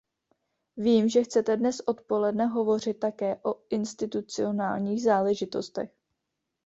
Vím, 0.77 1.09
že 1.09 1.23
chcete 1.23 1.57
dnes 1.57 1.79
odpoledne 1.79 2.45
hovořit 2.45 2.93
také 2.93 3.35
o 3.43 3.55
institucionálních 3.69 5.03
záležitostech. 5.03 5.89